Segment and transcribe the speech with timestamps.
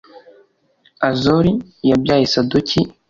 [1.09, 1.53] Azori
[1.89, 2.79] yabyaye Sadoki,